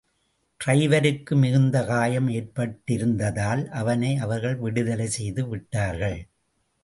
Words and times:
டிரைவருக்கு 0.59 1.33
மிகுந்த 1.35 1.83
காயம் 1.85 2.29
ஏற்பட்டிருந்ததால் 2.29 3.63
அவனை 3.71 4.11
அவர்கள் 4.17 4.55
விடுதலை 4.55 5.07
செய்து 5.07 5.47
விட்டார்கள். 5.47 6.19